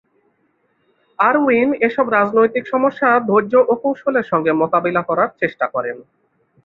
Irwin 1.19 1.69
এসব 1.87 2.05
রাজনৈতিক 2.09 2.63
সমস্যা 2.67 3.09
ধৈর্য্য 3.27 3.57
ও 3.67 3.73
কৌশলের 3.83 4.25
সঙ্গে 4.31 4.51
মোকাবিলা 4.53 5.01
করার 5.01 5.29
চেষ্টা 5.41 5.65
করেন। 5.67 5.97